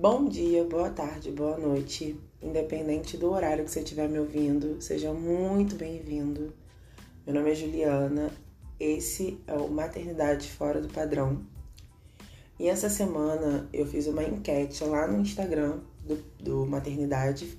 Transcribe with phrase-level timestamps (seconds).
[0.00, 5.12] Bom dia, boa tarde, boa noite, independente do horário que você estiver me ouvindo, seja
[5.12, 6.52] muito bem-vindo.
[7.26, 8.30] Meu nome é Juliana,
[8.78, 11.44] esse é o Maternidade Fora do Padrão.
[12.60, 17.58] E essa semana eu fiz uma enquete lá no Instagram do, do Maternidade.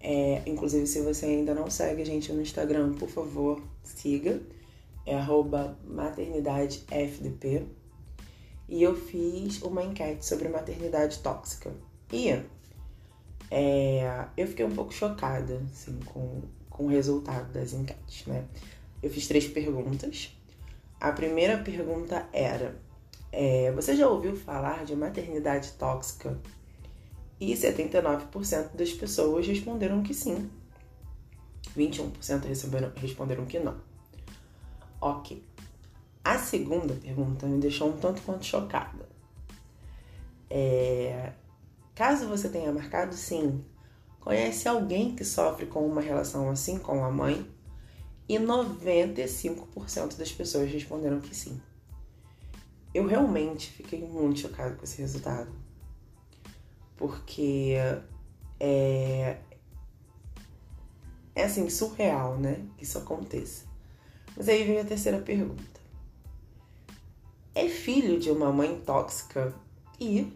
[0.00, 4.42] É, inclusive, se você ainda não segue a gente no Instagram, por favor, siga.
[5.06, 5.16] É
[5.86, 7.81] maternidadefdp
[8.72, 11.70] e eu fiz uma enquete sobre maternidade tóxica.
[12.10, 12.30] E
[13.50, 16.40] é, eu fiquei um pouco chocada assim, com,
[16.70, 18.46] com o resultado das enquetes, né?
[19.02, 20.34] Eu fiz três perguntas.
[20.98, 22.80] A primeira pergunta era:
[23.30, 26.40] é, Você já ouviu falar de maternidade tóxica?
[27.38, 30.50] E 79% das pessoas responderam que sim.
[31.76, 32.44] 21%
[32.96, 33.76] responderam, que não.
[34.98, 35.44] Ok.
[36.24, 39.08] A segunda pergunta me deixou um tanto quanto chocada.
[40.48, 41.32] É,
[41.96, 43.64] caso você tenha marcado sim,
[44.20, 47.44] conhece alguém que sofre com uma relação assim com a mãe?
[48.28, 51.60] E 95% das pessoas responderam que sim.
[52.94, 55.50] Eu realmente fiquei muito chocada com esse resultado.
[56.96, 57.74] Porque
[58.60, 59.38] é,
[61.34, 62.64] é assim, surreal, né?
[62.76, 63.64] Que isso aconteça.
[64.36, 65.71] Mas aí vem a terceira pergunta
[67.54, 69.54] é filho de uma mãe tóxica
[70.00, 70.32] e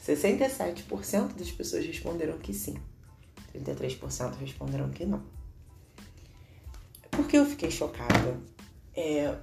[0.00, 2.76] 67% das pessoas responderam que sim.
[3.54, 5.22] 33% responderam que não.
[7.10, 8.38] Por que eu fiquei chocada?
[8.94, 9.36] É,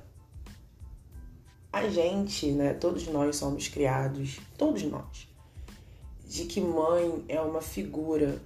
[1.71, 5.27] a gente, né, todos nós somos criados, todos nós,
[6.25, 8.41] de que mãe é uma figura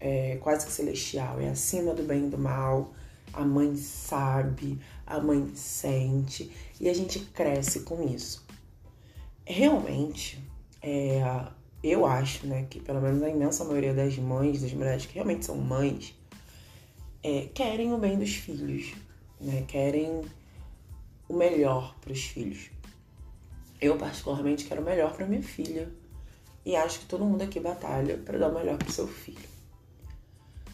[0.00, 2.92] é, quase que celestial, é acima do bem e do mal,
[3.32, 4.80] a mãe sabe,
[5.12, 8.42] a mãe sente e a gente cresce com isso.
[9.44, 10.42] Realmente,
[10.80, 11.20] é,
[11.82, 15.44] eu acho né, que, pelo menos a imensa maioria das mães, das mulheres que realmente
[15.44, 16.14] são mães,
[17.22, 18.94] é, querem o bem dos filhos,
[19.38, 20.22] né, querem
[21.28, 22.70] o melhor para os filhos.
[23.78, 25.92] Eu, particularmente, quero o melhor para minha filha
[26.64, 29.52] e acho que todo mundo aqui batalha para dar o melhor para seu filho.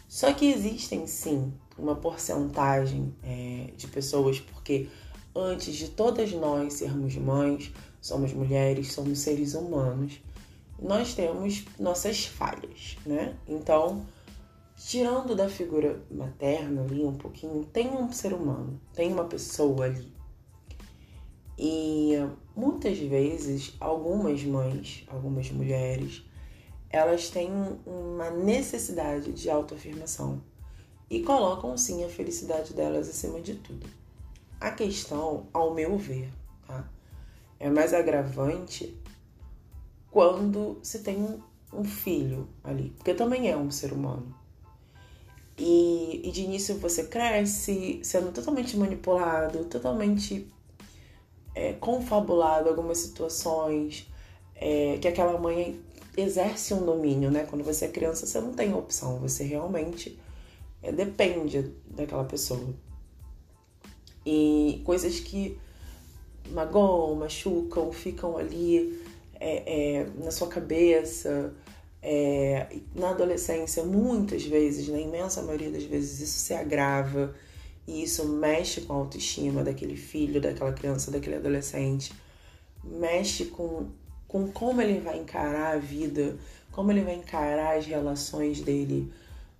[0.06, 4.88] Só que existem sim uma porcentagem é, de pessoas, porque
[5.34, 10.20] antes de todas nós sermos mães, somos mulheres, somos seres humanos,
[10.80, 13.36] nós temos nossas falhas, né?
[13.46, 14.06] Então,
[14.76, 20.12] tirando da figura materna ali um pouquinho, tem um ser humano, tem uma pessoa ali.
[21.58, 22.12] E
[22.54, 26.22] muitas vezes, algumas mães, algumas mulheres,
[26.88, 27.50] elas têm
[27.84, 30.40] uma necessidade de autoafirmação
[31.10, 33.86] e colocam sim a felicidade delas acima de tudo.
[34.60, 36.30] A questão, ao meu ver,
[36.66, 36.88] tá?
[37.58, 38.96] é mais agravante
[40.10, 41.40] quando se tem
[41.72, 44.34] um, filho ali, porque também é um ser humano.
[45.56, 50.50] E, e, de início você cresce sendo totalmente manipulado, totalmente
[51.54, 54.08] é, confabulado algumas situações,
[54.54, 55.80] é, que aquela mãe
[56.16, 57.44] exerce um domínio, né?
[57.48, 60.18] Quando você é criança, você não tem opção, você realmente
[60.88, 62.74] é, depende daquela pessoa.
[64.24, 65.58] E coisas que
[66.50, 69.02] magoam, machucam, ficam ali
[69.38, 71.54] é, é, na sua cabeça.
[72.00, 77.34] É, na adolescência, muitas vezes, na imensa maioria das vezes, isso se agrava
[77.88, 82.12] e isso mexe com a autoestima daquele filho, daquela criança, daquele adolescente,
[82.84, 83.88] mexe com
[84.28, 86.36] com como ele vai encarar a vida,
[86.70, 89.10] como ele vai encarar as relações dele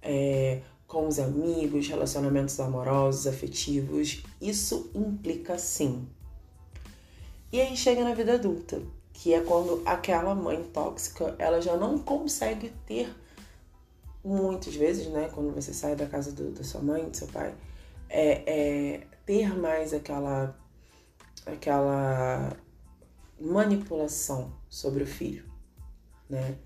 [0.02, 4.24] é, com os amigos, relacionamentos amorosos, afetivos.
[4.40, 6.08] Isso implica sim.
[7.52, 8.80] E aí chega na vida adulta,
[9.12, 13.14] que é quando aquela mãe tóxica ela já não consegue ter
[14.24, 17.54] muitas vezes, né, quando você sai da casa do, da sua mãe, do seu pai,
[18.08, 20.58] é, é ter mais aquela
[21.46, 22.56] aquela
[23.40, 25.44] manipulação sobre o filho,
[26.28, 26.58] né?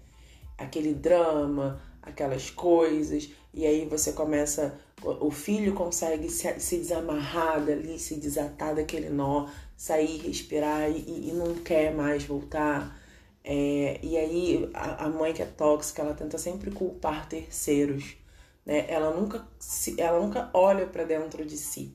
[0.59, 7.99] Aquele drama, aquelas coisas, e aí você começa, o filho consegue se, se desamarrar dali,
[7.99, 9.47] se desatar daquele nó,
[9.77, 12.99] sair, respirar e, e não quer mais voltar.
[13.45, 18.17] É, e aí a, a, mãe que é tóxica, ela tenta sempre culpar terceiros,
[18.65, 18.87] né?
[18.89, 21.95] Ela nunca, se, ela nunca olha para dentro de si.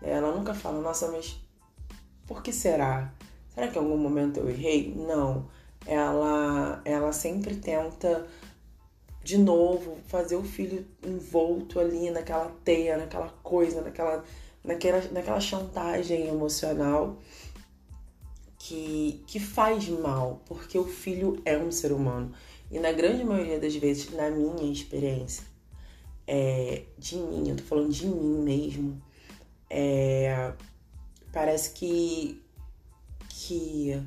[0.00, 0.10] Né?
[0.10, 1.40] Ela nunca fala, nossa, mas
[2.26, 3.12] por que será?
[3.54, 4.94] Será que em algum momento eu errei?
[4.96, 5.48] Não.
[5.86, 8.26] Ela, ela sempre tenta
[9.28, 14.24] de novo fazer o filho envolto ali naquela teia, naquela coisa, naquela,
[14.64, 17.18] naquela, naquela chantagem emocional
[18.58, 22.32] que, que faz mal, porque o filho é um ser humano.
[22.70, 25.44] E na grande maioria das vezes, na minha experiência,
[26.26, 29.02] é, de mim, eu tô falando de mim mesmo,
[29.68, 30.54] é,
[31.30, 32.42] parece que,
[33.28, 34.02] que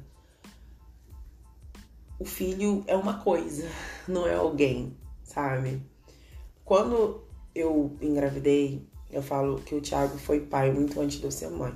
[2.17, 3.69] o filho é uma coisa,
[4.09, 4.99] não é alguém,
[5.33, 5.81] sabe?
[6.63, 7.21] Quando
[7.53, 11.73] eu engravidei, eu falo que o Thiago foi pai muito antes de eu ser mãe.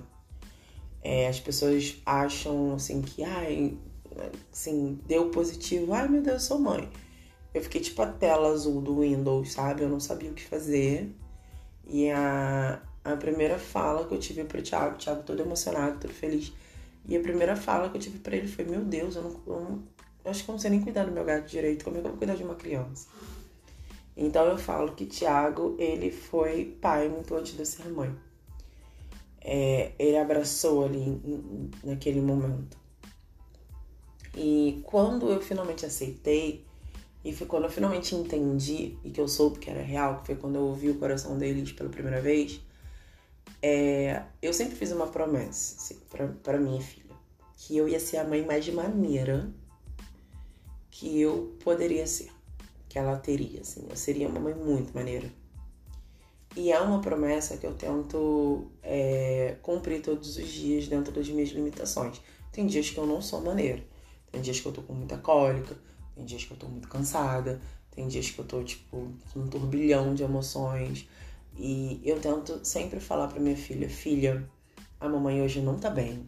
[1.03, 3.77] É, as pessoas acham assim que, ai,
[4.51, 6.89] assim, deu positivo, ai meu Deus, sou mãe.
[7.53, 9.83] Eu fiquei tipo a tela azul do Windows, sabe?
[9.83, 11.15] Eu não sabia o que fazer.
[11.87, 16.13] E a, a primeira fala que eu tive pro Thiago, o Thiago todo emocionado, todo
[16.13, 16.51] feliz.
[17.07, 19.61] E a primeira fala que eu tive para ele foi: Meu Deus, eu não, eu
[19.61, 19.83] não,
[20.23, 21.85] eu acho que eu não sei nem cuidar do meu gato direito.
[21.85, 23.07] Como é que eu vou cuidar de uma criança?
[24.15, 28.15] Então eu falo que Tiago, ele foi pai muito antes de ser mãe.
[29.41, 31.21] É, ele abraçou ali
[31.83, 32.77] naquele momento.
[34.35, 36.65] E quando eu finalmente aceitei,
[37.23, 40.35] e foi quando eu finalmente entendi e que eu soube que era real, que foi
[40.35, 42.61] quando eu ouvi o coração deles pela primeira vez,
[43.61, 45.97] é, eu sempre fiz uma promessa assim,
[46.43, 47.15] para minha filha,
[47.57, 49.51] que eu ia ser a mãe mais maneira
[50.91, 52.31] que eu poderia ser
[52.95, 53.85] que ela teria, assim.
[53.89, 55.29] Eu seria uma mãe muito maneira.
[56.55, 61.49] E é uma promessa que eu tento é, cumprir todos os dias dentro das minhas
[61.49, 62.21] limitações.
[62.53, 63.83] Tem dias que eu não sou maneira.
[64.31, 65.75] Tem dias que eu tô com muita cólica.
[66.15, 67.59] Tem dias que eu tô muito cansada.
[67.91, 71.05] Tem dias que eu tô, tipo, um turbilhão de emoções.
[71.57, 74.49] E eu tento sempre falar pra minha filha: Filha,
[75.01, 76.25] a mamãe hoje não tá bem.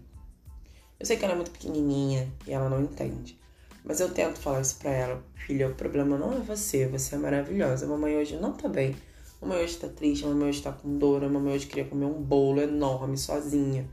[0.99, 3.39] Eu sei que ela é muito pequenininha e ela não entende.
[3.83, 5.23] Mas eu tento falar isso pra ela.
[5.35, 7.85] Filha, o problema não é você, você é maravilhosa.
[7.85, 8.95] A mamãe hoje não tá bem.
[9.41, 11.85] A mamãe hoje tá triste, a mamãe hoje tá com dor, a mamãe hoje queria
[11.85, 13.87] comer um bolo enorme sozinha.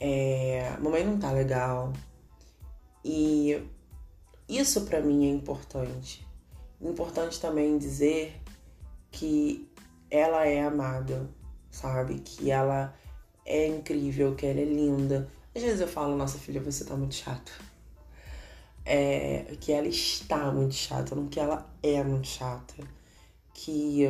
[0.00, 1.92] É, a mamãe não tá legal.
[3.04, 3.62] E
[4.48, 6.26] isso para mim é importante.
[6.80, 8.40] Importante também dizer
[9.10, 9.68] que
[10.10, 11.30] ela é amada,
[11.70, 12.18] sabe?
[12.18, 12.94] Que ela
[13.44, 15.28] é incrível, que ela é linda.
[15.54, 17.52] Às vezes eu falo, nossa filha, você tá muito chata
[18.86, 22.74] é, que ela está muito chata, não que ela é muito chata,
[23.52, 24.06] que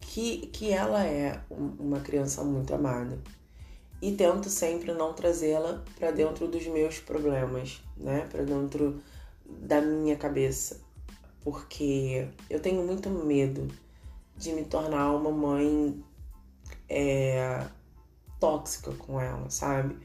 [0.00, 3.18] que, que ela é uma criança muito amada.
[4.00, 8.26] E tento sempre não trazê-la para dentro dos meus problemas, né?
[8.30, 9.02] Para dentro
[9.44, 10.80] da minha cabeça,
[11.42, 13.68] porque eu tenho muito medo
[14.36, 16.02] de me tornar uma mãe
[16.88, 17.66] é,
[18.38, 19.98] tóxica com ela, sabe?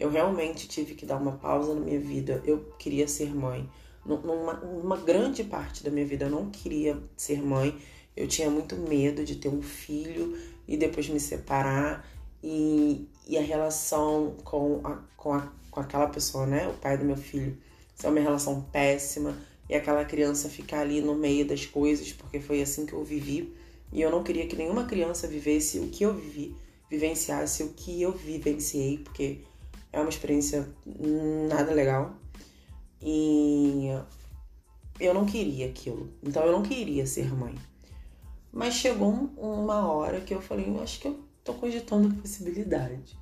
[0.00, 2.42] Eu realmente tive que dar uma pausa na minha vida.
[2.46, 3.68] Eu queria ser mãe.
[4.02, 7.78] Numa, numa grande parte da minha vida eu não queria ser mãe.
[8.16, 12.08] Eu tinha muito medo de ter um filho e depois me separar.
[12.42, 16.66] E, e a relação com, a, com, a, com aquela pessoa, né?
[16.66, 17.58] O pai do meu filho.
[17.94, 19.36] Isso é uma relação péssima.
[19.68, 23.54] E aquela criança ficar ali no meio das coisas, porque foi assim que eu vivi.
[23.92, 26.56] E eu não queria que nenhuma criança vivesse o que eu vivi,
[26.88, 29.40] vivenciasse o que eu vivenciei, porque
[29.92, 30.68] é uma experiência
[31.48, 32.14] nada legal.
[33.02, 33.88] E
[34.98, 36.12] eu não queria aquilo.
[36.22, 37.54] Então eu não queria ser mãe.
[38.52, 43.18] Mas chegou uma hora que eu falei, acho que eu tô cogitando a possibilidade.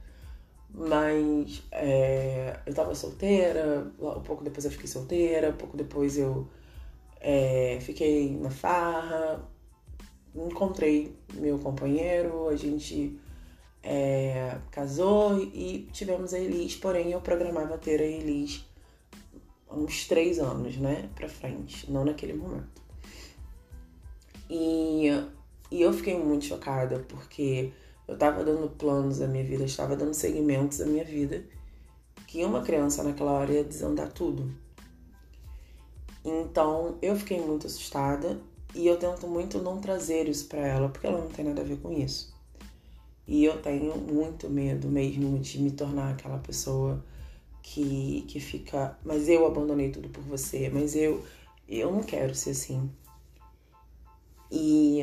[0.71, 6.47] Mas é, eu tava solteira, um pouco depois eu fiquei solteira, um pouco depois eu
[7.21, 9.49] é, fiquei na farra,
[10.35, 13.19] encontrei meu companheiro, a gente
[13.83, 18.67] é, casou e tivemos a Elis, porém eu programava ter a Elis
[19.71, 22.83] uns três anos, né, pra frente, não naquele momento.
[24.51, 25.09] E,
[25.71, 27.73] e eu fiquei muito chocada porque
[28.07, 31.45] eu tava dando planos da minha vida, estava dando segmentos da minha vida,
[32.27, 34.51] que uma criança naquela hora ia desandar tudo.
[36.25, 38.41] Então eu fiquei muito assustada
[38.75, 41.65] e eu tento muito não trazer isso para ela, porque ela não tem nada a
[41.65, 42.38] ver com isso.
[43.29, 47.05] E eu tenho muito medo mesmo de me tornar aquela pessoa
[47.63, 51.23] que, que fica, mas eu abandonei tudo por você, mas eu
[51.69, 52.91] eu não quero ser assim.
[54.51, 55.01] E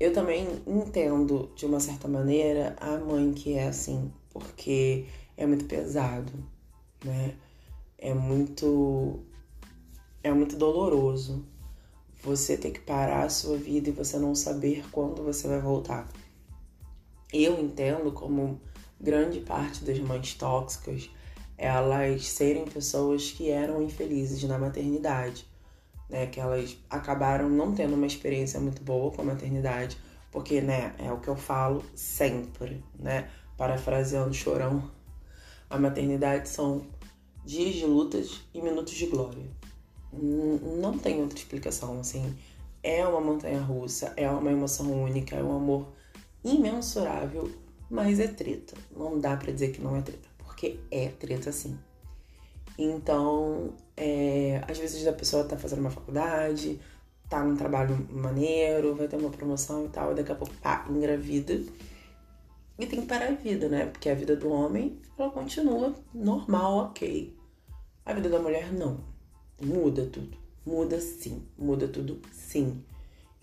[0.00, 5.66] eu também entendo de uma certa maneira a mãe que é assim, porque é muito
[5.66, 6.32] pesado,
[7.04, 7.36] né?
[7.96, 9.20] É muito
[10.24, 11.44] é muito doloroso
[12.24, 16.08] você ter que parar a sua vida e você não saber quando você vai voltar
[17.32, 18.60] eu entendo como
[19.00, 21.10] grande parte das mães tóxicas
[21.62, 25.46] elas serem pessoas que eram infelizes na maternidade,
[26.10, 26.26] né?
[26.26, 29.96] Que elas acabaram não tendo uma experiência muito boa com a maternidade,
[30.32, 33.30] porque, né, é o que eu falo sempre, né?
[33.56, 34.90] Parafraseando Chorão,
[35.70, 36.86] A maternidade são
[37.44, 39.44] dias de lutas e minutos de glória.
[40.12, 42.36] Não tem outra explicação, assim.
[42.82, 45.92] É uma montanha russa, é uma emoção única, é um amor
[46.44, 47.50] imensurável,
[47.90, 48.74] mas é treta.
[48.96, 51.78] Não dá para dizer que não é treta, porque é treta sim.
[52.78, 56.80] Então, é, às vezes a pessoa tá fazendo uma faculdade,
[57.28, 60.86] tá num trabalho maneiro, vai ter uma promoção e tal, e daqui a pouco, pá,
[60.90, 61.54] engravida.
[62.78, 63.86] E tem que parar a vida, né?
[63.86, 67.36] Porque a vida do homem, ela continua normal, ok.
[68.04, 69.04] A vida da mulher, não.
[69.60, 70.36] Muda tudo.
[70.64, 71.46] Muda sim.
[71.56, 72.82] Muda tudo sim.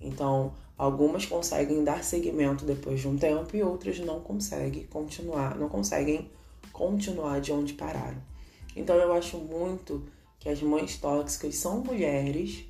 [0.01, 5.67] Então, algumas conseguem dar seguimento depois de um tempo e outras não conseguem continuar, não
[5.67, 6.31] conseguem
[6.71, 8.23] continuar de onde pararam.
[8.73, 10.05] Então, eu acho muito
[10.39, 12.63] que as mães tóxicas são mulheres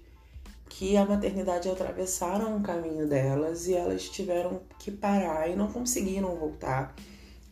[0.67, 6.35] que a maternidade atravessaram o caminho delas e elas tiveram que parar e não conseguiram
[6.35, 6.95] voltar.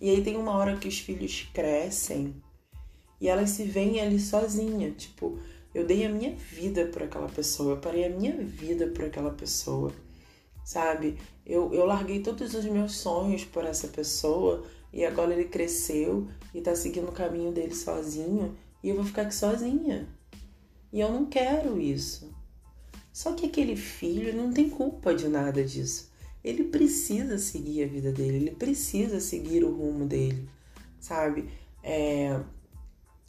[0.01, 2.33] E aí tem uma hora que os filhos crescem
[3.21, 5.37] e elas se veem ali sozinha, tipo,
[5.73, 9.31] eu dei a minha vida por aquela pessoa, eu parei a minha vida por aquela
[9.31, 9.91] pessoa,
[10.67, 11.17] sabe?
[11.45, 16.59] Eu, eu larguei todos os meus sonhos por essa pessoa e agora ele cresceu e
[16.59, 20.09] tá seguindo o caminho dele sozinho e eu vou ficar aqui sozinha.
[20.91, 22.35] E eu não quero isso.
[23.13, 26.11] Só que aquele filho não tem culpa de nada disso.
[26.43, 30.49] Ele precisa seguir a vida dele, ele precisa seguir o rumo dele,
[30.99, 31.49] sabe?
[31.81, 32.41] É,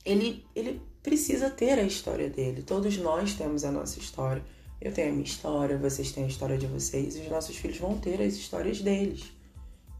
[0.04, 2.62] ele, ele precisa ter a história dele.
[2.62, 4.42] Todos nós temos a nossa história.
[4.80, 7.99] Eu tenho a minha história, vocês têm a história de vocês, os nossos filhos vão
[7.99, 9.32] ter as histórias deles.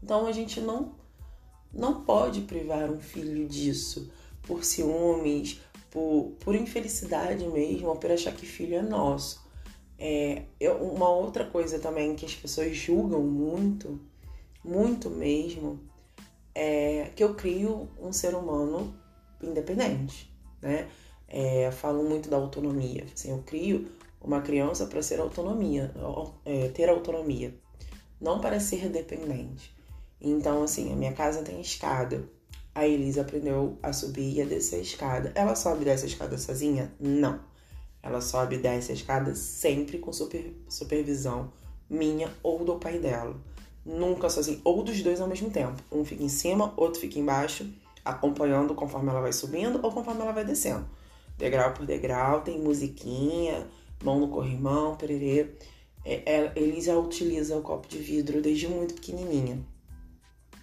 [0.01, 0.95] Então a gente não,
[1.73, 4.09] não pode privar um filho disso
[4.41, 5.59] por ciúmes,
[5.91, 9.45] por, por infelicidade mesmo, ou por achar que filho é nosso.
[9.97, 13.99] É, eu, uma outra coisa também que as pessoas julgam muito,
[14.63, 15.79] muito mesmo,
[16.55, 18.95] é que eu crio um ser humano
[19.41, 20.87] independente, né?
[21.27, 23.05] É, falam muito da autonomia.
[23.13, 23.87] Assim, eu crio
[24.21, 25.93] uma criança para ser autonomia,
[26.45, 27.53] é, ter autonomia,
[28.19, 29.73] não para ser dependente.
[30.21, 32.29] Então, assim, a minha casa tem escada.
[32.75, 35.31] A Elisa aprendeu a subir e a descer a escada.
[35.33, 36.93] Ela sobe e desce a escada sozinha?
[36.99, 37.39] Não.
[38.03, 41.51] Ela sobe e desce a escada sempre com super, supervisão
[41.89, 43.35] minha ou do pai dela.
[43.85, 45.81] Nunca sozinha, ou dos dois ao mesmo tempo.
[45.91, 47.67] Um fica em cima, outro fica embaixo,
[48.05, 50.85] acompanhando conforme ela vai subindo ou conforme ela vai descendo.
[51.37, 53.65] Degrau por degrau, tem musiquinha,
[54.03, 55.49] mão no corrimão, pererê.
[56.05, 59.59] É, é, Elisa utiliza o copo de vidro desde muito pequenininha.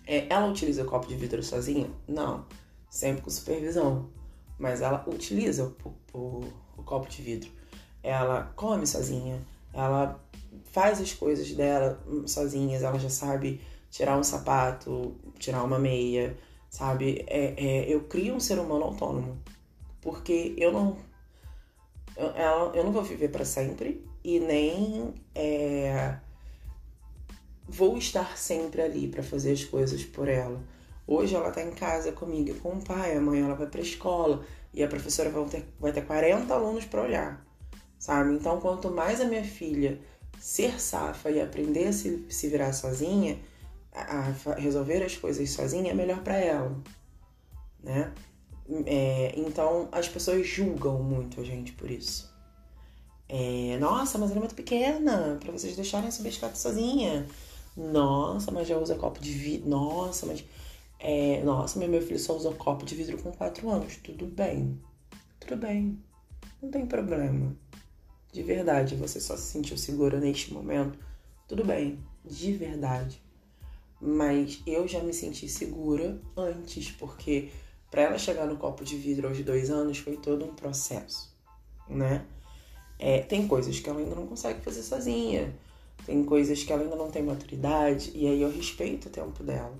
[0.06, 1.90] É, ela utiliza o copo de vidro sozinha?
[2.06, 2.46] Não,
[2.88, 4.08] sempre com supervisão.
[4.58, 6.44] Mas ela utiliza o, o,
[6.78, 7.50] o copo de vidro.
[8.02, 9.40] Ela come sozinha,
[9.72, 10.18] ela
[10.72, 16.36] faz as coisas dela sozinhas, ela já sabe tirar um sapato, tirar uma meia,
[16.70, 17.24] sabe?
[17.26, 19.38] É, é, eu crio um ser humano autônomo,
[20.00, 20.96] porque eu não
[22.16, 26.16] eu, eu não vou viver para sempre e nem é,
[27.68, 30.60] vou estar sempre ali para fazer as coisas por ela.
[31.06, 34.44] Hoje ela tá em casa comigo com o pai, amanhã ela vai para escola
[34.74, 37.46] e a professora vai ter, vai ter 40 alunos para olhar,
[37.98, 38.34] sabe?
[38.34, 40.00] Então, quanto mais a minha filha
[40.40, 43.38] ser safa e aprender a se, se virar sozinha,
[43.92, 46.76] a, a resolver as coisas sozinha, é melhor para ela,
[47.82, 48.12] né?
[48.86, 52.34] É, então, as pessoas julgam muito a gente por isso.
[53.28, 57.26] É, Nossa, mas ela é muito pequena para vocês deixarem subir a sozinha.
[57.76, 59.68] Nossa, mas já usa copo de vidro.
[59.68, 60.44] Nossa, mas
[60.98, 63.96] é, nossa, meu filho só usa copo de vidro com 4 anos.
[63.96, 64.80] Tudo bem.
[65.38, 65.98] Tudo bem.
[66.62, 67.54] Não tem problema.
[68.32, 70.98] De verdade, você só se sentiu segura neste momento.
[71.46, 71.98] Tudo bem.
[72.24, 73.22] De verdade.
[74.00, 77.50] Mas eu já me senti segura antes, porque
[77.96, 81.34] para ela chegar no copo de vidro aos dois anos foi todo um processo,
[81.88, 82.26] né?
[82.98, 85.54] É, tem coisas que ela ainda não consegue fazer sozinha,
[86.04, 89.74] tem coisas que ela ainda não tem maturidade, e aí eu respeito o tempo dela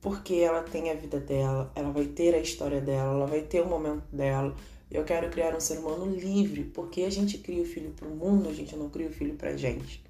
[0.00, 3.60] porque ela tem a vida dela, ela vai ter a história dela, ela vai ter
[3.60, 4.54] o momento dela.
[4.88, 8.14] Eu quero criar um ser humano livre, porque a gente cria o filho para o
[8.14, 10.00] mundo, a gente não cria o filho para gente,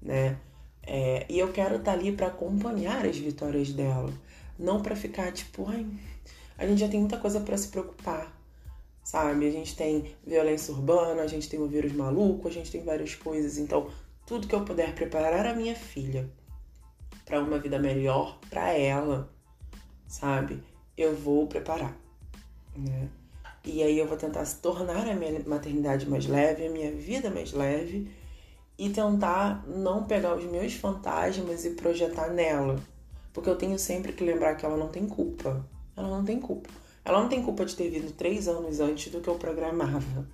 [0.00, 0.38] né?
[0.82, 4.10] É, e eu quero estar tá ali para acompanhar as vitórias dela,
[4.58, 5.86] não para ficar tipo, ai,
[6.58, 8.36] a gente já tem muita coisa para se preocupar,
[9.04, 9.46] sabe?
[9.46, 13.14] A gente tem violência urbana, a gente tem o vírus maluco, a gente tem várias
[13.14, 13.56] coisas.
[13.56, 13.88] Então,
[14.26, 16.28] tudo que eu puder preparar a minha filha
[17.24, 19.30] para uma vida melhor para ela,
[20.08, 20.62] sabe?
[20.96, 21.96] Eu vou preparar,
[22.76, 23.08] né?
[23.64, 27.52] E aí eu vou tentar tornar a minha maternidade mais leve, a minha vida mais
[27.52, 28.10] leve
[28.76, 32.80] e tentar não pegar os meus fantasmas e projetar nela,
[33.32, 35.64] porque eu tenho sempre que lembrar que ela não tem culpa.
[35.98, 36.68] Ela não tem culpa.
[37.04, 40.26] Ela não tem culpa de ter vindo três anos antes do que eu programava,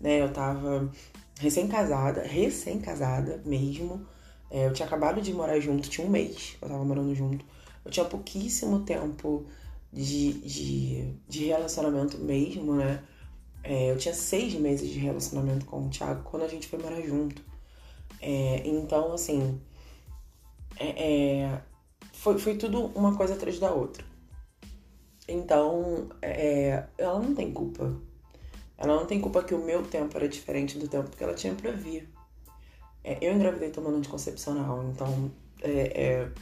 [0.00, 0.22] né?
[0.22, 0.90] Eu tava
[1.38, 4.06] recém-casada, recém-casada mesmo.
[4.50, 7.44] É, eu tinha acabado de morar junto, tinha um mês eu tava morando junto.
[7.84, 9.46] Eu tinha pouquíssimo tempo
[9.92, 13.02] de, de, de relacionamento mesmo, né?
[13.64, 17.00] É, eu tinha seis meses de relacionamento com o Thiago quando a gente foi morar
[17.02, 17.42] junto.
[18.20, 19.60] É, então, assim,
[20.78, 21.62] é, é
[22.12, 24.04] foi, foi tudo uma coisa atrás da outra.
[25.32, 27.96] Então, é, ela não tem culpa.
[28.76, 31.54] Ela não tem culpa que o meu tempo era diferente do tempo que ela tinha
[31.54, 32.06] pra vir.
[33.02, 36.32] É, eu engravidei tomando anticoncepcional, então é, é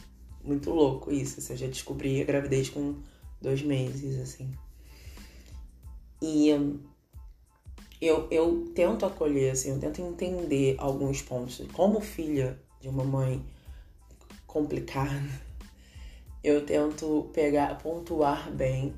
[0.43, 1.39] muito louco isso.
[1.39, 2.95] Assim, eu já descobri a gravidez com
[3.41, 4.51] dois meses, assim.
[6.21, 6.49] E
[8.01, 11.65] eu, eu tento acolher, assim, eu tento entender alguns pontos.
[11.71, 13.41] Como filha de uma mãe
[14.45, 15.50] complicada,
[16.43, 18.95] eu tento pegar, pontuar bem,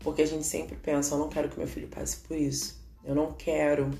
[0.00, 2.80] porque a gente sempre pensa, eu não quero que meu filho passe por isso.
[3.04, 3.90] Eu não quero,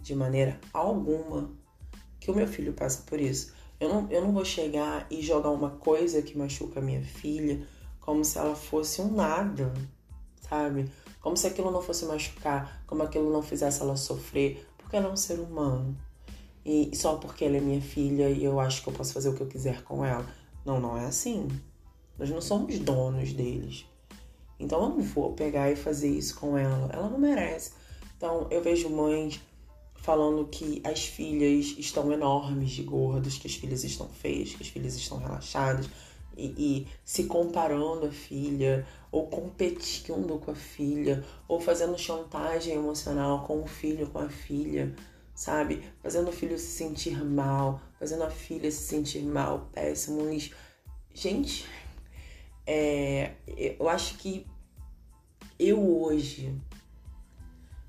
[0.00, 1.50] de maneira alguma,
[2.18, 3.52] que o meu filho passe por isso.
[3.78, 7.66] Eu não, eu não vou chegar e jogar uma coisa que machuca a minha filha
[8.00, 9.72] como se ela fosse um nada,
[10.48, 10.90] sabe?
[11.20, 15.12] Como se aquilo não fosse machucar, como aquilo não fizesse ela sofrer, porque ela é
[15.12, 15.96] um ser humano.
[16.64, 19.34] E só porque ela é minha filha e eu acho que eu posso fazer o
[19.34, 20.26] que eu quiser com ela.
[20.64, 21.48] Não, não é assim.
[22.20, 23.86] Nós não somos donos deles.
[24.58, 26.90] Então eu não vou pegar e fazer isso com ela.
[26.92, 27.72] Ela não merece.
[28.16, 29.40] Então eu vejo mães
[29.94, 34.68] falando que as filhas estão enormes de gordas, que as filhas estão feias, que as
[34.68, 35.88] filhas estão relaxadas
[36.36, 43.44] e, e, se comparando a filha, ou competindo com a filha, ou fazendo chantagem emocional
[43.46, 44.94] com o filho, com a filha,
[45.34, 45.82] sabe?
[46.02, 50.22] Fazendo o filho se sentir mal, fazendo a filha se sentir mal, péssimo.
[51.12, 51.66] Gente,
[52.70, 53.34] é,
[53.78, 54.46] eu acho que
[55.58, 56.54] eu hoje,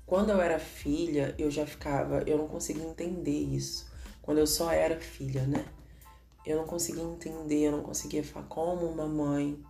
[0.06, 3.90] quando eu era filha, eu já ficava, eu não conseguia entender isso.
[4.20, 5.64] Quando eu só era filha, né?
[6.44, 9.62] eu não conseguia entender, eu não conseguia falar como uma mãe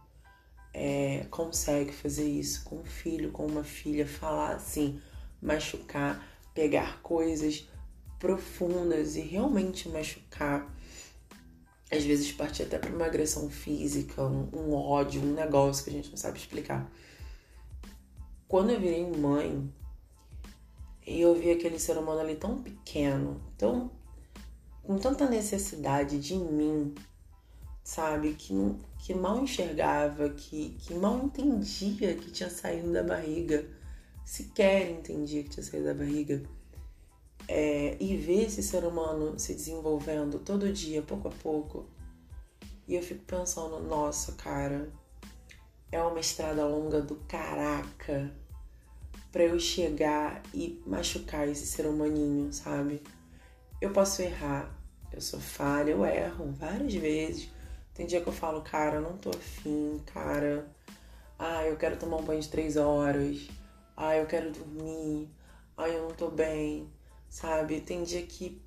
[0.73, 5.01] é, consegue fazer isso com um filho, com uma filha, falar assim,
[5.41, 7.69] machucar, pegar coisas
[8.19, 10.75] profundas e realmente machucar.
[11.93, 15.93] Às vezes partir até para uma agressão física, um, um ódio, um negócio que a
[15.93, 16.91] gente não sabe explicar.
[18.49, 19.71] Quando eu virei mãe,
[21.07, 23.91] e eu vi aquele ser humano ali tão pequeno, tão
[24.83, 26.95] com tanta necessidade de mim,
[27.85, 28.35] sabe?
[28.35, 28.55] Que,
[28.99, 33.67] que mal enxergava, que, que mal entendia que tinha saído da barriga,
[34.25, 36.43] sequer entendia que tinha saído da barriga.
[37.49, 41.87] É, e ver esse ser humano se desenvolvendo todo dia, pouco a pouco.
[42.87, 44.91] E eu fico pensando, nossa, cara,
[45.91, 48.33] é uma estrada longa do caraca
[49.31, 53.03] para eu chegar e machucar esse ser humaninho, sabe?
[53.81, 54.71] Eu posso errar,
[55.13, 57.51] eu sou falha, eu erro várias vezes.
[57.95, 60.67] Tem dia que eu falo, cara, não tô afim, cara.
[61.39, 63.49] Ah, eu quero tomar um banho de três horas.
[63.97, 65.29] Ah, eu quero dormir.
[65.77, 66.89] Ah, eu não tô bem,
[67.33, 67.81] sabe?
[67.81, 68.61] Tem dia que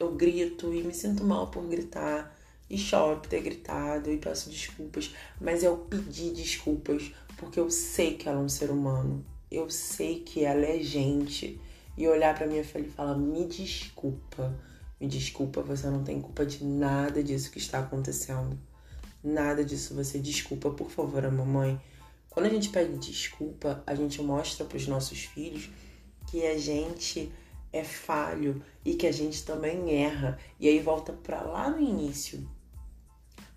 [0.00, 2.34] eu grito e me sinto mal por gritar.
[2.70, 5.14] E choro por ter gritado e peço desculpas.
[5.40, 9.24] Mas eu pedi desculpas porque eu sei que ela é um ser humano.
[9.50, 11.58] Eu sei que ela é gente
[11.96, 14.54] e olhar para minha filha e falar: me desculpa,
[15.00, 18.58] me desculpa, você não tem culpa de nada disso que está acontecendo.
[19.24, 21.80] Nada disso você desculpa, por favor, a mamãe.
[22.28, 25.70] Quando a gente pede desculpa, a gente mostra para os nossos filhos
[26.30, 27.32] que a gente
[27.72, 30.38] é falho e que a gente também erra.
[30.58, 32.48] E aí volta para lá no início,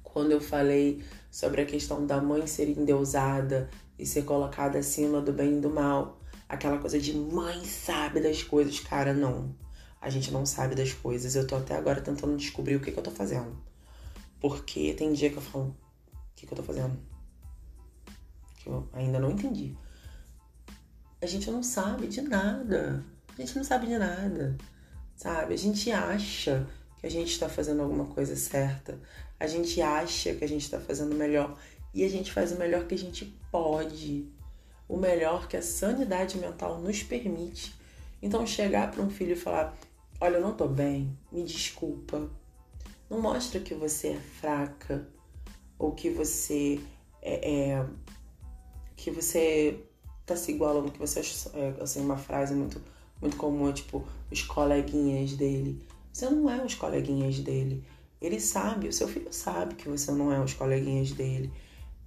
[0.04, 5.32] quando eu falei sobre a questão da mãe ser endeusada e ser colocada acima do
[5.32, 6.22] bem e do mal
[6.52, 8.82] aquela coisa de mãe sabe das coisas.
[8.82, 9.56] Cara, não.
[10.02, 11.34] A gente não sabe das coisas.
[11.34, 13.58] Eu tô até agora tentando descobrir o que, que eu tô fazendo.
[14.40, 15.70] Porque tem dia que eu falo,
[16.14, 17.00] o que, que eu tô fazendo?
[18.58, 19.78] Que eu ainda não entendi.
[21.22, 23.06] A gente não sabe de nada.
[23.38, 24.58] A gente não sabe de nada.
[25.16, 25.54] Sabe?
[25.54, 26.68] A gente acha
[27.00, 29.00] que a gente está fazendo alguma coisa certa.
[29.40, 31.58] A gente acha que a gente está fazendo melhor.
[31.94, 34.32] E a gente faz o melhor que a gente pode
[34.92, 37.74] o melhor que a sanidade mental nos permite.
[38.22, 39.74] Então, chegar para um filho e falar:
[40.20, 42.30] Olha, eu não tô bem, me desculpa.
[43.10, 45.08] Não mostra que você é fraca
[45.80, 46.82] ou que você
[47.22, 47.86] é, é
[48.98, 49.82] que você
[50.26, 52.82] tá se igualando, que você é assim, uma frase muito,
[53.22, 55.82] muito comum, é tipo, os coleguinhas dele.
[56.12, 57.84] Você não é os coleguinhas dele.
[58.20, 61.52] Ele sabe, o seu filho sabe que você não é os coleguinhas dele.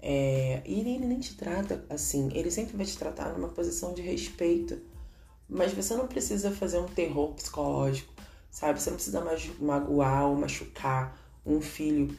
[0.03, 4.03] É, e ele nem te trata assim, ele sempre vai te tratar numa posição de
[4.03, 4.79] respeito.
[5.49, 8.13] Mas você não precisa fazer um terror psicológico,
[8.51, 8.81] sabe?
[8.81, 9.25] Você não precisa
[9.61, 12.17] magoar ou machucar um filho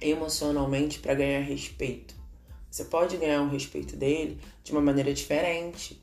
[0.00, 2.14] emocionalmente para ganhar respeito.
[2.70, 6.02] Você pode ganhar o respeito dele de uma maneira diferente,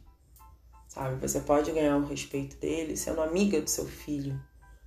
[0.93, 1.15] sabe?
[1.15, 4.39] Você pode ganhar o respeito dele sendo amiga do seu filho,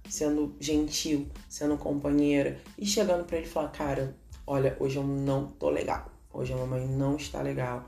[0.08, 4.16] sendo gentil, sendo companheira e chegando para ele falar: Cara,
[4.46, 7.84] olha, hoje eu não tô legal, hoje a mamãe não está legal,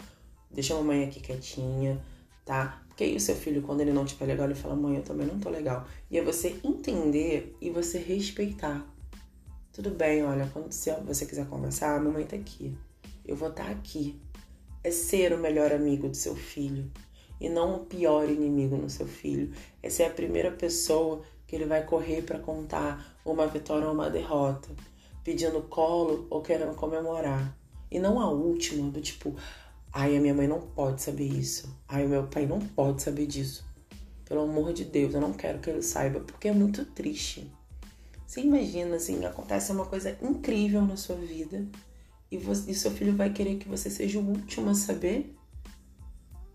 [0.50, 2.02] deixa a mamãe aqui quietinha,
[2.44, 2.83] tá?
[2.88, 5.26] Porque aí o seu filho, quando ele não estiver legal, ele fala: Mãe, eu também
[5.26, 5.87] não tô legal.
[6.11, 8.85] E é você entender e você respeitar.
[9.72, 12.76] Tudo bem, olha, quando você quiser conversar, a mamãe tá aqui.
[13.24, 14.20] Eu vou estar tá aqui.
[14.83, 16.90] É ser o melhor amigo do seu filho
[17.40, 19.53] e não o pior inimigo no seu filho.
[19.83, 24.11] Essa é a primeira pessoa que ele vai correr para contar uma vitória ou uma
[24.11, 24.68] derrota,
[25.24, 27.57] pedindo colo ou querendo comemorar.
[27.90, 29.35] E não a última, do tipo,
[29.92, 31.74] ai, a minha mãe não pode saber isso.
[31.88, 33.64] Ai, o meu pai não pode saber disso.
[34.27, 37.51] Pelo amor de Deus, eu não quero que ele saiba, porque é muito triste.
[38.27, 41.66] Você imagina, assim, acontece uma coisa incrível na sua vida
[42.31, 45.35] e, você, e seu filho vai querer que você seja o último a saber,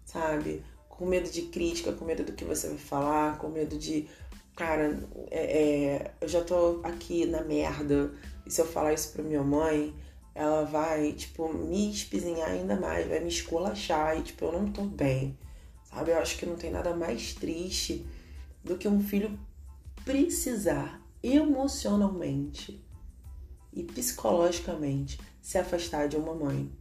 [0.06, 0.64] sabe?
[0.96, 4.08] Com medo de crítica, com medo do que você vai falar, com medo de
[4.56, 5.00] cara,
[5.32, 8.14] é, é, eu já tô aqui na merda,
[8.46, 9.92] e se eu falar isso pra minha mãe,
[10.36, 14.84] ela vai, tipo, me espizinhar ainda mais, vai me esculachar, e, tipo, eu não tô
[14.84, 15.36] bem,
[15.84, 16.12] sabe?
[16.12, 18.06] Eu acho que não tem nada mais triste
[18.64, 19.38] do que um filho
[20.06, 22.80] precisar emocionalmente
[23.74, 26.72] e psicologicamente se afastar de uma mãe,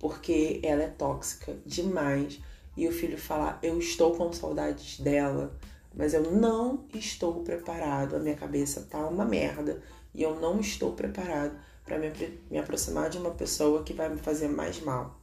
[0.00, 2.40] porque ela é tóxica demais
[2.76, 5.56] e o filho falar: Eu estou com saudades dela
[5.96, 9.80] mas eu não estou preparado, a minha cabeça tá uma merda
[10.12, 12.10] e eu não estou preparado para me,
[12.50, 15.20] me aproximar de uma pessoa que vai me fazer mais mal.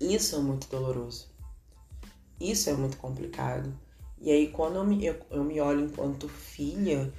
[0.00, 1.28] Isso é muito doloroso.
[2.40, 3.72] Isso é muito complicado.
[4.18, 7.12] E aí, quando eu me, eu, eu me olho enquanto filha,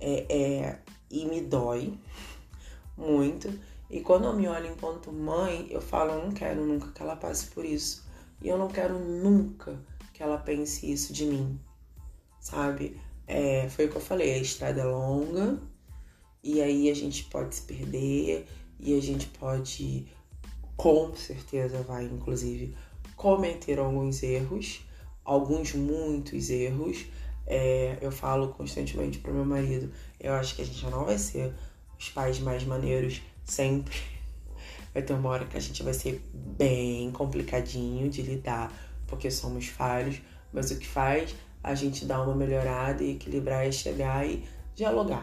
[0.00, 0.78] é, é,
[1.10, 1.96] e me dói
[2.96, 3.52] muito.
[3.88, 7.14] E quando eu me olho enquanto mãe, eu falo, eu não quero nunca que ela
[7.14, 8.01] passe por isso.
[8.42, 9.78] E eu não quero nunca
[10.12, 11.58] que ela pense isso de mim,
[12.40, 13.00] sabe?
[13.26, 15.60] É, foi o que eu falei, a estrada é longa
[16.42, 18.46] e aí a gente pode se perder
[18.80, 20.06] e a gente pode,
[20.76, 22.74] com certeza, vai inclusive
[23.14, 24.84] cometer alguns erros,
[25.24, 27.06] alguns muitos erros.
[27.46, 31.54] É, eu falo constantemente pro meu marido, eu acho que a gente não vai ser
[31.96, 34.11] os pais mais maneiros sempre.
[34.92, 38.72] Vai ter uma hora que a gente vai ser bem complicadinho de lidar
[39.12, 43.70] porque somos falhos, mas o que faz a gente dar uma melhorada e equilibrar é
[43.70, 44.42] chegar e
[44.74, 45.22] dialogar,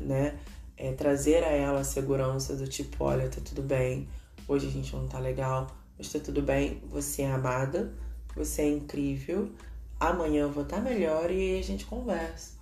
[0.00, 0.36] né?
[0.76, 4.08] É trazer a ela a segurança do tipo, olha, tá tudo bem,
[4.48, 7.94] hoje a gente não tá legal, mas tá tudo bem, você é amada,
[8.34, 9.52] você é incrível,
[10.00, 12.56] amanhã eu vou estar tá melhor e a gente conversa.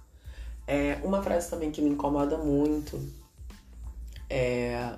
[0.66, 3.00] É, uma frase também que me incomoda muito
[4.28, 4.94] é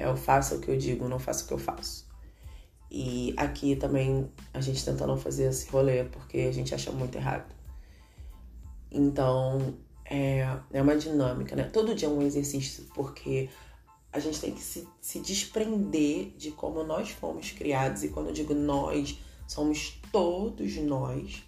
[0.00, 2.08] eu faço o que eu digo, não faço o que eu faço.
[2.90, 7.16] E aqui também a gente tenta não fazer esse rolê porque a gente acha muito
[7.16, 7.54] errado.
[8.90, 11.64] Então é, é uma dinâmica, né?
[11.64, 13.48] Todo dia é um exercício, porque
[14.12, 18.02] a gente tem que se, se desprender de como nós fomos criados.
[18.02, 21.44] E quando eu digo nós, somos todos nós.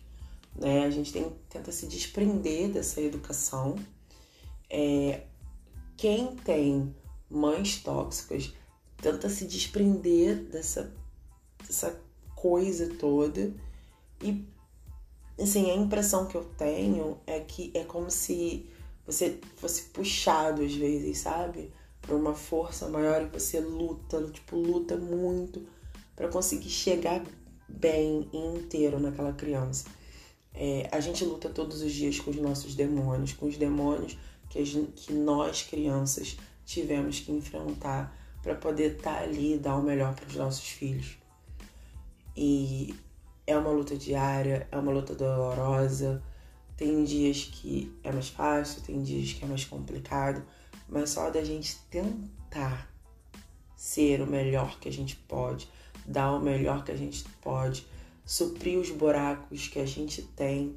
[0.55, 0.85] Né?
[0.85, 3.75] A gente tem, tenta se desprender dessa educação.
[4.71, 5.25] É,
[5.97, 6.95] quem tem
[7.33, 8.53] mães tóxicas
[8.99, 10.93] tenta se desprender dessa
[11.69, 12.01] essa
[12.35, 13.53] coisa toda.
[14.23, 14.45] E
[15.39, 18.69] assim, a impressão que eu tenho é que é como se
[19.07, 21.73] você fosse puxado às vezes, sabe?
[22.01, 25.67] Por uma força maior e você luta, tipo, luta muito
[26.15, 27.23] para conseguir chegar
[27.69, 29.87] bem inteiro naquela criança.
[30.55, 34.19] É, a gente luta todos os dias com os nossos demônios, com os demônios
[34.51, 39.77] que, gente, que nós crianças tivemos que enfrentar para poder estar tá ali e dar
[39.77, 41.17] o melhor para os nossos filhos.
[42.37, 42.95] E
[43.47, 46.23] é uma luta diária, é uma luta dolorosa.
[46.77, 50.43] Tem dias que é mais fácil, tem dias que é mais complicado,
[50.89, 52.91] mas só da gente tentar
[53.77, 55.69] ser o melhor que a gente pode,
[56.07, 57.87] dar o melhor que a gente pode,
[58.25, 60.75] suprir os buracos que a gente tem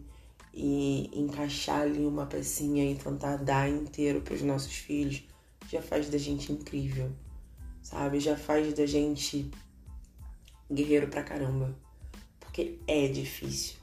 [0.54, 5.24] e encaixar ali uma pecinha e tentar dar inteiro para os nossos filhos,
[5.70, 7.12] já faz da gente incrível,
[7.82, 8.20] sabe?
[8.20, 9.50] Já faz da gente
[10.72, 11.76] guerreiro pra caramba.
[12.40, 13.78] Porque é difícil,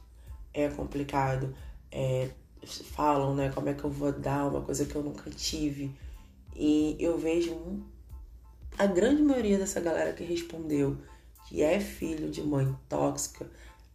[0.53, 1.55] é complicado.
[1.91, 2.31] É,
[2.67, 5.95] falam, né, como é que eu vou dar uma coisa que eu nunca tive.
[6.55, 7.85] E eu vejo
[8.79, 10.99] a grande maioria dessa galera que respondeu
[11.49, 13.51] que é filho de mãe tóxica,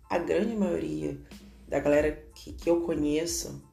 [0.09, 1.19] a grande maioria
[1.67, 3.63] da galera que, que eu conheço,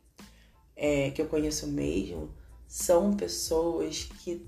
[0.75, 2.35] é, que eu conheço mesmo,
[2.75, 4.45] são pessoas que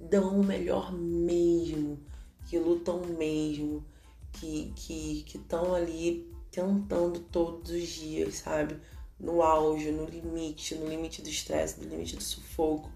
[0.00, 2.00] dão o melhor mesmo,
[2.46, 3.84] que lutam mesmo,
[4.32, 8.80] que que estão ali tentando todos os dias, sabe?
[9.20, 12.90] No auge, no limite, no limite do estresse, no limite do sufoco,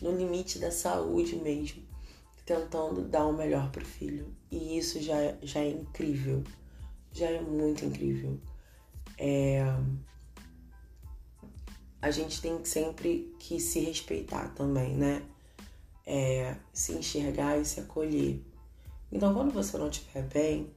[0.00, 1.82] no limite da saúde mesmo,
[2.46, 4.32] tentando dar o melhor pro filho.
[4.52, 6.44] E isso já, já é incrível,
[7.10, 8.38] já é muito incrível.
[9.18, 9.64] É...
[12.02, 15.22] A gente tem sempre que se respeitar também, né?
[16.04, 16.56] É...
[16.72, 18.42] Se enxergar e se acolher.
[19.10, 20.70] Então, quando você não estiver bem,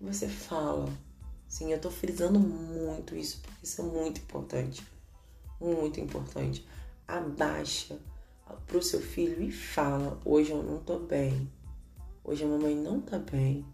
[0.00, 0.88] você fala.
[1.48, 4.86] Sim, eu tô frisando muito isso, porque isso é muito importante.
[5.60, 6.64] Muito importante.
[7.06, 7.98] Abaixa
[8.66, 11.50] pro seu filho e fala: Hoje eu não tô bem.
[12.22, 13.64] Hoje a mamãe não tá bem.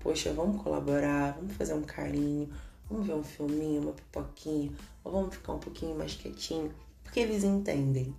[0.00, 2.52] Poxa, vamos colaborar, vamos fazer um carinho,
[2.88, 6.74] vamos ver um filminho, uma pipoquinha, ou vamos ficar um pouquinho mais quietinho.
[7.02, 8.14] Porque eles entendem.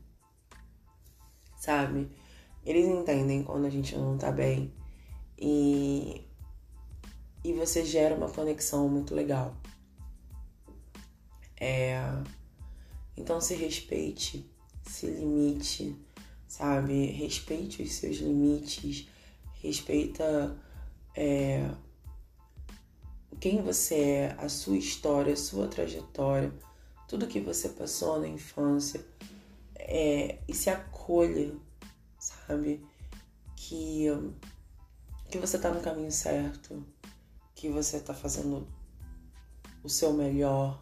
[1.58, 2.10] Sabe?
[2.66, 4.74] Eles entendem quando a gente não tá bem.
[5.38, 6.26] E,
[7.44, 9.56] e você gera uma conexão muito legal.
[11.60, 12.00] É,
[13.16, 14.50] então se respeite,
[14.84, 15.96] se limite,
[16.48, 17.06] sabe?
[17.08, 19.08] Respeite os seus limites,
[19.62, 20.58] respeita
[21.16, 21.70] é,
[23.40, 26.54] quem você é, a sua história, a sua trajetória,
[27.08, 29.06] tudo que você passou na infância
[29.76, 31.56] é, e se acolha,
[32.20, 32.84] sabe?
[33.56, 34.08] Que
[35.30, 36.86] que você tá no caminho certo,
[37.54, 38.68] que você tá fazendo
[39.84, 40.82] o seu melhor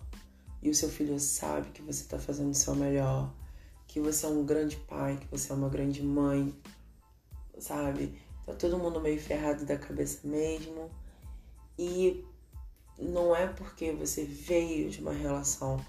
[0.62, 3.34] e o seu filho sabe que você tá fazendo o seu melhor,
[3.88, 6.56] que você é um grande pai, que você é uma grande mãe,
[7.58, 8.22] sabe?
[8.46, 10.90] Tá todo mundo meio ferrado da cabeça mesmo.
[11.78, 12.24] E
[12.98, 15.84] não é porque você veio de uma relação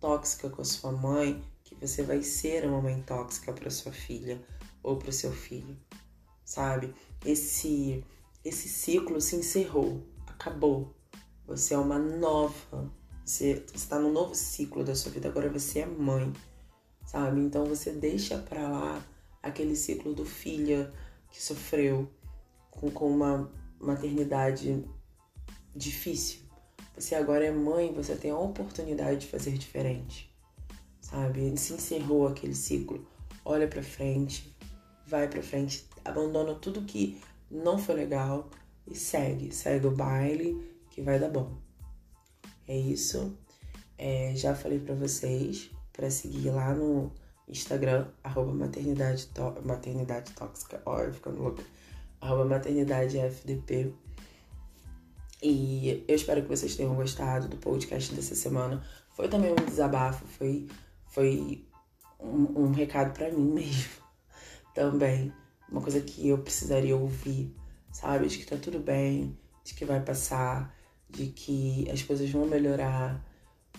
[0.00, 4.42] tóxica com a sua mãe que você vai ser uma mãe tóxica para sua filha
[4.82, 5.76] ou para o seu filho
[6.44, 6.94] sabe?
[7.24, 8.04] Esse
[8.44, 10.94] esse ciclo se encerrou, acabou.
[11.46, 12.92] Você é uma nova,
[13.24, 16.30] você está no novo ciclo da sua vida, agora você é mãe,
[17.06, 17.40] sabe?
[17.40, 19.02] Então você deixa para lá
[19.42, 20.92] aquele ciclo do filho
[21.30, 22.10] que sofreu
[22.70, 24.84] com, com uma maternidade
[25.74, 26.43] difícil.
[26.96, 30.32] Você agora é mãe, você tem a oportunidade de fazer diferente,
[31.00, 31.56] sabe?
[31.56, 33.06] Se encerrou aquele ciclo.
[33.44, 34.54] Olha para frente,
[35.06, 38.48] vai para frente, abandona tudo que não foi legal
[38.86, 41.52] e segue, segue o baile que vai dar bom.
[42.66, 43.36] É isso.
[43.98, 47.12] É, já falei para vocês para seguir lá no
[47.48, 49.28] Instagram, arroba maternidade,
[49.64, 51.62] maternidade tóxica, ficando louca,
[52.20, 53.92] arroba maternidade FDP.
[55.46, 58.82] E eu espero que vocês tenham gostado do podcast dessa semana.
[59.10, 60.66] Foi também um desabafo, foi,
[61.04, 61.68] foi
[62.18, 63.92] um, um recado para mim mesmo
[64.74, 65.30] também
[65.70, 67.54] uma coisa que eu precisaria ouvir,
[67.92, 68.26] sabe?
[68.26, 70.74] De que tá tudo bem, de que vai passar,
[71.10, 73.22] de que as coisas vão melhorar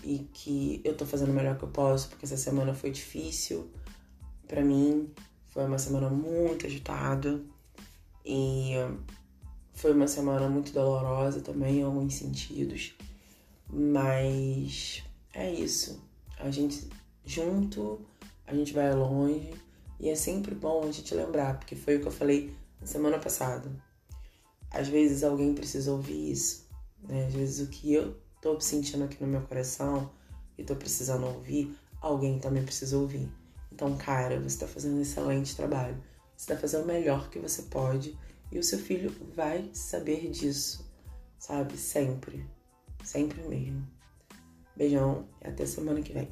[0.03, 3.71] e que eu tô fazendo o melhor que eu posso, porque essa semana foi difícil
[4.47, 5.11] para mim,
[5.47, 7.41] foi uma semana muito agitada
[8.23, 8.75] e
[9.75, 12.95] foi uma semana muito dolorosa também em alguns sentidos,
[13.69, 16.01] mas é isso.
[16.39, 16.89] A gente
[17.25, 17.99] junto,
[18.47, 19.53] a gente vai longe
[19.99, 23.19] e é sempre bom a gente lembrar, porque foi o que eu falei na semana
[23.19, 23.69] passada.
[24.71, 26.67] Às vezes alguém precisa ouvir isso,
[27.03, 27.27] né?
[27.27, 30.09] Às vezes o que eu tô sentindo aqui no meu coração
[30.57, 33.29] e tô precisando ouvir, alguém também precisa ouvir.
[33.71, 36.01] Então, cara, você tá fazendo um excelente trabalho.
[36.35, 38.17] Você tá fazendo o melhor que você pode
[38.51, 40.89] e o seu filho vai saber disso,
[41.37, 41.77] sabe?
[41.77, 42.45] Sempre.
[43.03, 43.87] Sempre mesmo.
[44.75, 46.29] Beijão e até semana que vem.